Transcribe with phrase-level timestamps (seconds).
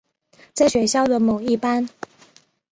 [0.55, 1.87] 在学校的某一班。